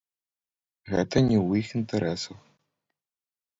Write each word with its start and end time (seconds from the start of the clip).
Гэта 0.91 1.17
не 1.27 1.37
ў 1.45 1.47
іх 1.61 1.67
інтарэсах. 1.83 2.37